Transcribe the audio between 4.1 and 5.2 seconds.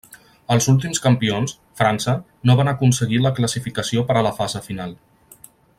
a la fase final.